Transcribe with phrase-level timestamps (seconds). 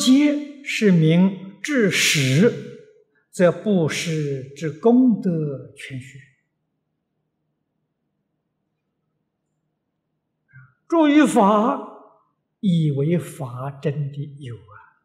[0.00, 2.88] 皆是名至实，
[3.30, 6.18] 则不施之功德全虚。
[10.88, 11.78] 诸于法，
[12.60, 15.04] 以为法真的有啊，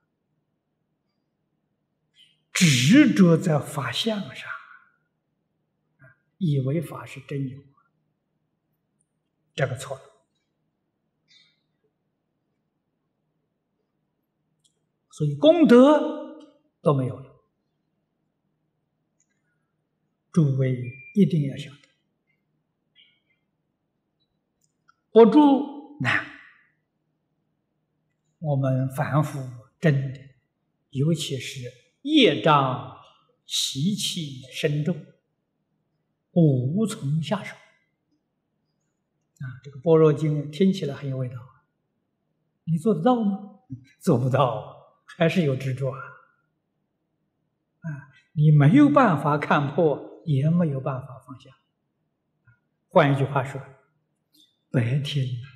[2.53, 4.49] 执着在法相上，
[6.37, 7.59] 以为法是真有，
[9.53, 10.14] 这个错了。
[15.15, 16.35] 所以功德
[16.81, 17.31] 都没有了，
[20.33, 21.77] 诸位一定要晓得，
[25.11, 26.25] 不住难。
[28.39, 29.39] 我们凡夫
[29.79, 30.19] 真的，
[30.89, 31.61] 尤其是
[32.01, 32.97] 业障
[33.45, 35.01] 习气深重，
[36.33, 37.55] 无从下手。
[37.55, 41.35] 啊，这个《般若经》听起来很有味道，
[42.65, 43.61] 你做得到吗？
[44.01, 44.75] 做不到。
[45.17, 45.99] 还是有执着啊！
[47.81, 51.51] 啊，你没有办法看破，也没有办法放下。
[52.87, 53.61] 换一句话说，
[54.71, 55.47] 白听了，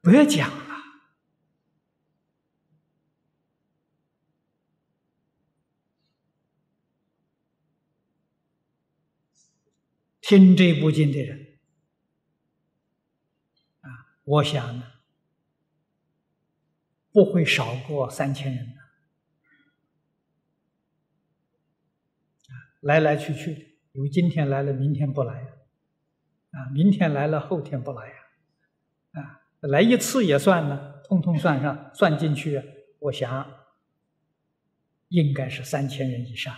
[0.00, 0.64] 白讲了。
[10.20, 11.58] 听这部经的人，
[13.82, 14.93] 啊，我想呢。
[17.14, 18.72] 不会少过三千人的，
[22.80, 25.42] 来来去去，有今天来了，明天不来，
[26.50, 28.14] 啊，明天来了，后天不来呀，
[29.12, 32.60] 啊，来一次也算了，通通算上，算进去，
[32.98, 33.48] 我想
[35.06, 36.52] 应该是三千人以上。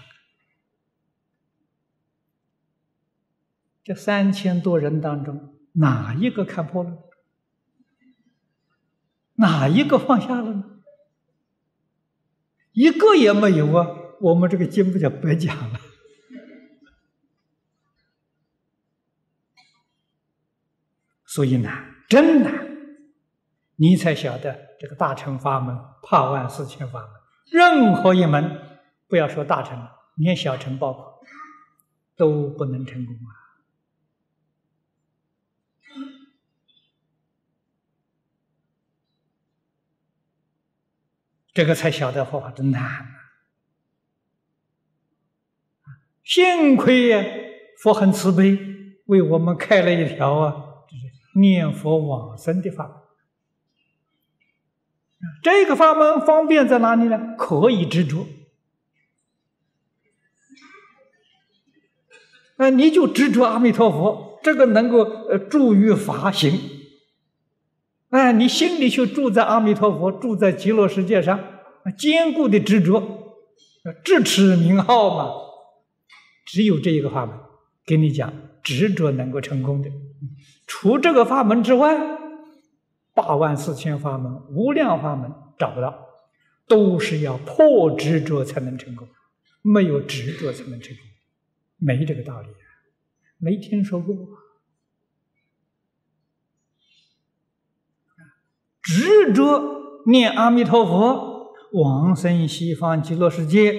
[3.85, 7.06] 这三千多人当中，哪一个看破了？
[9.37, 10.65] 哪一个放下了呢？
[12.73, 13.89] 一个也没有啊！
[14.21, 15.81] 我们这个经不就白讲了？
[21.25, 22.67] 所以难，真难！
[23.77, 27.11] 你才晓得这个大乘法门，怕万四千法门，
[27.51, 28.61] 任何一门，
[29.09, 31.21] 不要说大乘，连小乘包括，
[32.17, 33.31] 都不能成功啊！
[41.57, 43.07] 这个才晓得佛法真难啊！
[46.23, 47.25] 幸亏呀，
[47.79, 48.59] 佛很慈悲，
[49.07, 50.53] 为我们开了一条啊，
[50.87, 52.97] 就是念佛往生的法门。
[55.43, 57.35] 这个法门方便在哪里呢？
[57.39, 58.27] 可以执着，
[62.57, 66.76] 那你就执着阿弥陀佛，这个能够呃助于法行。
[68.33, 71.39] 你心里就住在阿弥陀佛，住在极乐世界上，
[71.99, 73.37] 坚固的执着，
[74.05, 75.33] 智持名号嘛。
[76.45, 77.37] 只有这一个法门，
[77.85, 78.33] 跟你讲，
[78.63, 79.91] 执着能够成功的。
[80.67, 81.97] 除这个法门之外，
[83.15, 86.07] 八万四千法门、无量法门找不到，
[86.69, 89.09] 都是要破执着才能成功，
[89.63, 91.05] 没有执着才能成功，
[91.79, 92.49] 没这个道理，
[93.39, 94.15] 没听说过。
[98.87, 103.75] 执着念阿弥陀佛，往生西方极乐世界，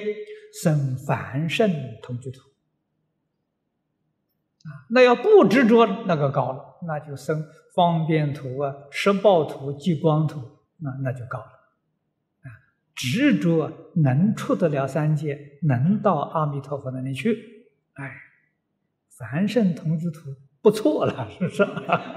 [0.62, 1.72] 生凡圣
[2.04, 2.42] 同居土。
[4.66, 10.42] 啊，那要不执着，那个高了，那就生方便土啊、十报土、极光土，
[10.80, 11.46] 那那就高了。
[11.46, 12.52] 啊，
[12.94, 18.12] 执着能出得了三界，能到阿弥陀佛那里去，哎，
[19.18, 21.66] 凡圣同居土不错了，是不是？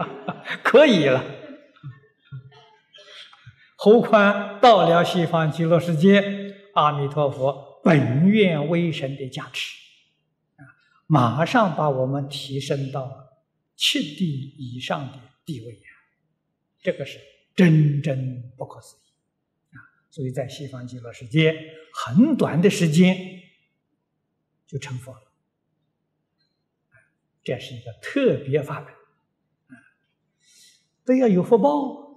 [0.65, 1.23] 可以了。
[3.83, 6.23] 何况到了西方极乐世界，
[6.75, 9.75] 阿弥陀佛本愿威神的加持，
[10.57, 10.69] 啊，
[11.07, 13.11] 马上把我们提升到
[13.77, 15.89] 七地以上的地位呀！
[16.83, 17.19] 这个是
[17.57, 19.81] 真真不可思议啊！
[20.11, 21.55] 所以在西方极乐世界，
[21.95, 23.17] 很短的时间
[24.67, 25.23] 就成佛了，
[27.43, 28.93] 这是一个特别法门
[29.69, 29.73] 啊，
[31.07, 32.10] 都要有福报。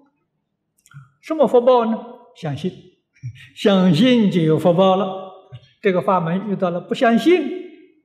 [1.24, 1.98] 什么福报呢？
[2.36, 2.70] 相信，
[3.56, 5.50] 相信就有福报了。
[5.82, 7.42] 这个法门遇到了不相信，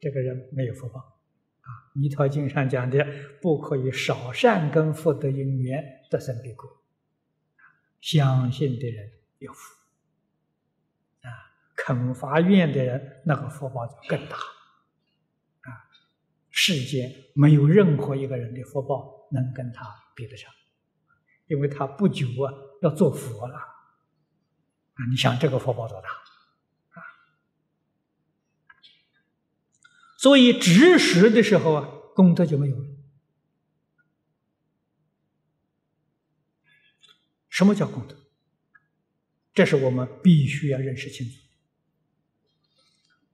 [0.01, 1.01] 这个人没有福报。
[1.01, 1.69] 啊，
[2.01, 3.05] 《弥陀经》上讲的，
[3.43, 6.71] 不可以少善根福德因缘得生彼国。
[8.01, 9.75] 相信的人有福，
[11.23, 11.29] 啊，
[11.75, 14.37] 肯发愿的人，那个福报就更大。
[14.37, 15.75] 啊，
[16.51, 20.49] 世间没有任何一个人的福报能跟他比得上。
[21.49, 22.53] 因为他不久啊
[22.83, 25.07] 要做佛了啊！
[25.11, 26.09] 你想这个佛报多大
[26.91, 27.03] 啊？
[30.17, 32.89] 所以执时的时候啊，功德就没有了。
[37.49, 38.17] 什么叫功德？
[39.53, 41.33] 这是我们必须要认识清楚。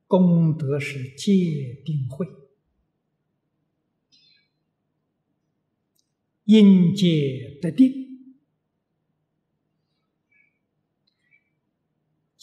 [0.06, 2.26] 功德是戒定慧，
[6.44, 8.03] 因戒得定，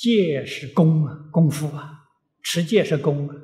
[0.02, 2.10] 戒是功啊，功夫啊，
[2.42, 3.36] 持戒是功啊，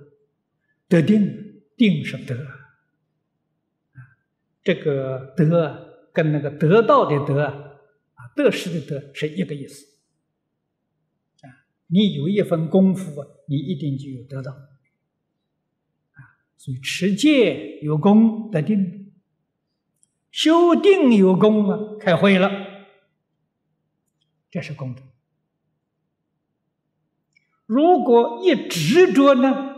[0.87, 4.01] 得定，定是德啊，
[4.63, 9.85] 这个德跟那个得到的得啊，得失的得是一个意思。
[11.45, 11.53] 啊
[11.85, 16.19] 你有一份功夫，你一定就有得到啊。
[16.57, 19.13] 所以持戒有功得定，
[20.31, 22.49] 修定有功啊，开会了，
[24.49, 25.03] 这是功德。
[27.67, 29.75] 如果一执着呢，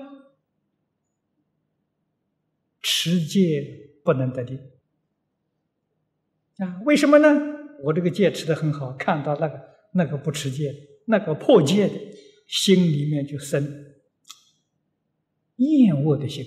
[2.82, 4.58] 持戒不能得定
[6.58, 6.82] 啊？
[6.86, 7.28] 为什么呢？
[7.84, 10.74] 我这个戒持的很好，看到那个那个不持戒。
[11.06, 11.96] 那个破戒的
[12.46, 13.96] 心里面就生
[15.56, 16.46] 厌恶的心，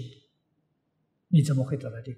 [1.27, 2.15] 你怎么会得到定？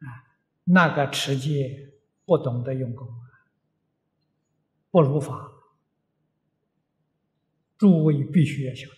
[0.00, 1.94] 啊，那个持戒
[2.26, 3.08] 不懂得用功，
[4.96, 5.52] 不如法。
[7.76, 8.96] 诸位必须要晓得，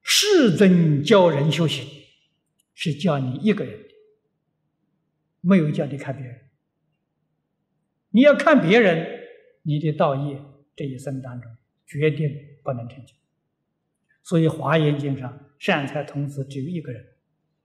[0.00, 1.86] 世尊教人修行，
[2.72, 3.88] 是教你一个人的，
[5.42, 6.48] 没有教你看别人。
[8.12, 9.06] 你要看别人，
[9.60, 10.42] 你的道业
[10.74, 11.54] 这一生当中
[11.86, 13.12] 决定不能成就。
[14.22, 17.04] 所以《华严经》上善财童子只有一个人，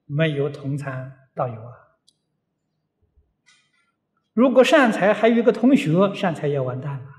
[0.08, 1.72] 没有同参道友啊。
[4.34, 7.12] 如果善财还有一个同学，善财也完蛋了。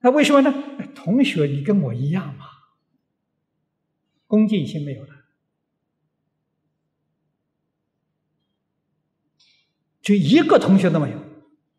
[0.00, 0.52] 那为什么呢？
[0.94, 2.46] 同学，你跟我一样嘛，
[4.26, 5.14] 恭敬心没有了。
[10.00, 11.18] 就一个同学都没有，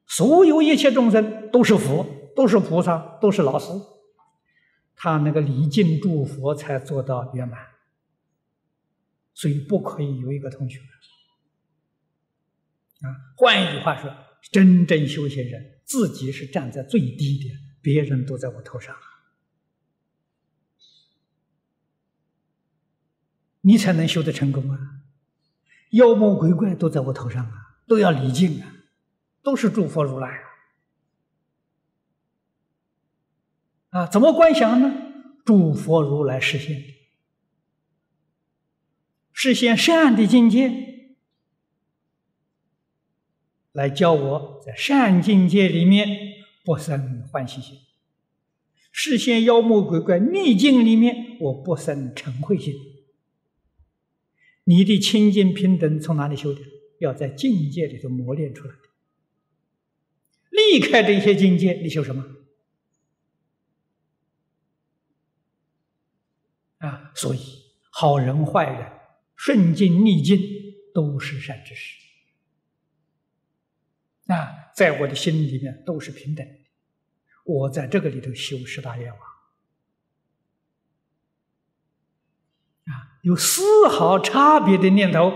[0.05, 2.05] 所有一切众生都是佛，
[2.35, 3.71] 都是菩萨，都是老师。
[4.95, 7.57] 他那个礼敬诸佛才做到圆满，
[9.33, 10.79] 所以不可以有一个同学。
[13.01, 14.13] 啊，换一句话说，
[14.51, 17.55] 真正修行人自己是站在最低的，
[17.91, 18.95] 别人都在我头上，
[23.61, 25.01] 你才能修得成功啊！
[25.89, 27.79] 妖魔鬼怪都在我头上啊！
[27.87, 28.75] 都要礼敬啊，
[29.41, 30.29] 都是诸佛如来
[33.89, 34.01] 啊！
[34.01, 34.93] 啊，怎么观想呢？
[35.43, 36.83] 诸佛如来实现，
[39.33, 41.15] 实现善的境界，
[43.71, 46.28] 来教我在善境界里面
[46.69, 47.77] 不生欢喜心；
[48.91, 52.75] 实现妖魔鬼怪逆境里面我不生嗔恚心。
[54.65, 56.61] 你的清净平等从哪里修的？
[56.99, 58.81] 要在境界里头磨练出来的，
[60.51, 62.23] 离开这些境界，你修什么？
[66.77, 67.39] 啊，所以
[67.89, 68.91] 好人坏人、
[69.35, 70.39] 顺境逆境
[70.93, 71.97] 都是善知识。
[74.27, 76.53] 啊，在我的心里面都是平等的。
[77.45, 79.21] 我在这个里头修十大愿望，
[82.85, 85.31] 啊，有丝毫差别的念头。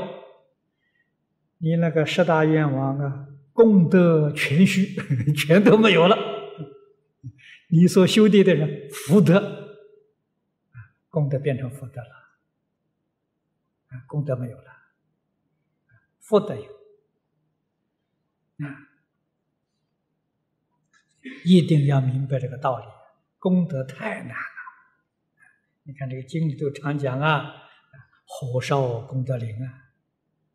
[1.57, 4.95] 你那个十大愿望啊，功德全虚，
[5.33, 6.17] 全都没有了。
[7.69, 9.81] 你所修的的人福德，
[11.09, 12.29] 功德变成福德了，
[14.05, 14.65] 功德没有了，
[16.19, 16.63] 福德有，
[18.65, 18.89] 啊，
[21.45, 22.85] 一定要明白这个道理，
[23.39, 24.35] 功德太难了。
[25.83, 27.53] 你看这个经里头常讲啊，
[28.25, 29.79] 火烧功德林啊。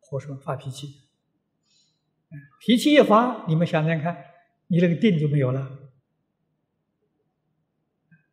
[0.01, 1.07] 火什么发脾气？
[2.59, 4.25] 脾气一发，你们想想看，
[4.67, 5.91] 你那个定就没有了，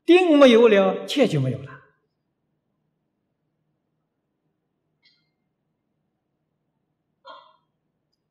[0.07, 1.83] 定没有了，戒就没有了。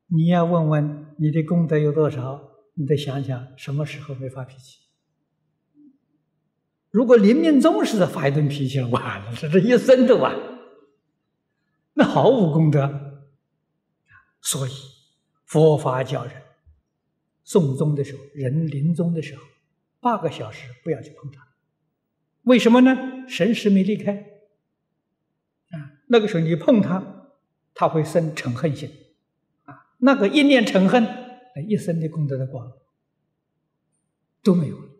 [0.08, 4.78] 你要问问你的功德有多少，你再想想什么时候没发脾气。
[6.90, 10.34] 如果临命终时发一顿脾气了，完了，这这一生都完，
[11.94, 13.22] 那毫无功德。
[14.40, 14.70] 所以，
[15.44, 16.34] 佛法教人
[17.44, 19.42] 送终的时候，人临终的时候，
[20.00, 21.46] 八个小时不要去碰他。
[22.42, 23.26] 为什么呢？
[23.28, 24.12] 神识没离开，
[25.70, 27.30] 啊，那个时候你碰他，
[27.74, 28.90] 他会生嗔恨心，
[29.64, 31.04] 啊，那个一念嗔恨，
[31.62, 32.70] 一生的功德的光
[34.42, 34.90] 都没有了，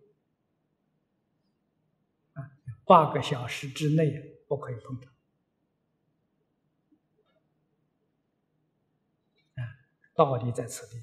[2.32, 2.50] 啊，
[2.86, 4.10] 八个小时之内
[4.48, 5.10] 不可以碰他，
[9.62, 9.68] 啊，
[10.14, 11.02] 道理在此地，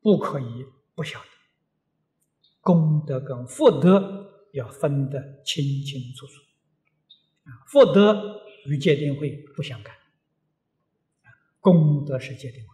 [0.00, 1.26] 不可以不晓得，
[2.60, 6.40] 功德跟福德要分得清清楚楚
[7.44, 7.66] 啊。
[7.66, 9.94] 福德与戒定慧不相干，
[11.60, 12.73] 功德是戒定慧。